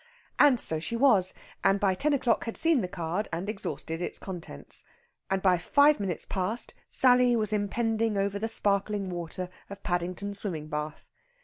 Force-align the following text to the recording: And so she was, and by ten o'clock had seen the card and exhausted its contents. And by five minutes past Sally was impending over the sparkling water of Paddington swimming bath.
And 0.39 0.59
so 0.59 0.79
she 0.79 0.95
was, 0.95 1.31
and 1.63 1.79
by 1.79 1.93
ten 1.93 2.11
o'clock 2.11 2.45
had 2.45 2.57
seen 2.57 2.81
the 2.81 2.87
card 2.87 3.27
and 3.31 3.47
exhausted 3.47 4.01
its 4.01 4.17
contents. 4.17 4.83
And 5.29 5.43
by 5.43 5.59
five 5.59 5.99
minutes 5.99 6.25
past 6.25 6.73
Sally 6.89 7.35
was 7.35 7.53
impending 7.53 8.17
over 8.17 8.39
the 8.39 8.47
sparkling 8.47 9.11
water 9.11 9.47
of 9.69 9.83
Paddington 9.83 10.33
swimming 10.33 10.69
bath. 10.69 11.11